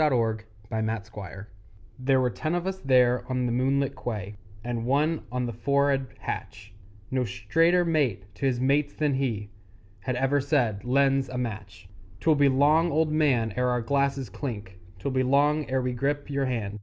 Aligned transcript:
_THE 0.09 0.75
OUTSIDE 0.75 1.13
TRACK 1.27 1.47
There 1.99 2.19
were 2.19 2.31
ten 2.31 2.55
of 2.55 2.65
us 2.65 2.79
there 2.79 3.23
on 3.29 3.45
the 3.45 3.51
moonlit 3.51 3.93
quay, 3.95 4.33
And 4.63 4.83
one 4.87 5.21
on 5.31 5.45
the 5.45 5.53
for'ard 5.53 6.15
hatch; 6.21 6.73
No 7.11 7.23
straighter 7.23 7.85
mate 7.85 8.25
to 8.33 8.47
his 8.47 8.59
mates 8.59 8.95
than 8.95 9.13
he 9.13 9.51
Had 9.99 10.15
ever 10.15 10.41
said: 10.41 10.83
'Len's 10.83 11.29
a 11.29 11.37
match!' 11.37 11.87
'Twill 12.19 12.33
be 12.33 12.49
long, 12.49 12.91
old 12.91 13.11
man, 13.11 13.53
ere 13.55 13.69
our 13.69 13.81
glasses 13.81 14.27
clink, 14.27 14.79
'Twill 14.97 15.11
be 15.11 15.21
long 15.21 15.69
ere 15.69 15.83
we 15.83 15.93
grip 15.93 16.31
your 16.31 16.45
hand! 16.47 16.79